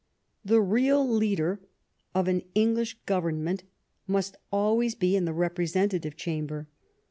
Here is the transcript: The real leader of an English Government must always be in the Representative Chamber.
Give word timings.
The 0.43 0.63
real 0.63 1.07
leader 1.07 1.59
of 2.15 2.27
an 2.27 2.41
English 2.55 2.97
Government 3.05 3.61
must 4.07 4.35
always 4.51 4.95
be 4.95 5.15
in 5.15 5.25
the 5.25 5.31
Representative 5.33 6.15
Chamber. 6.17 6.67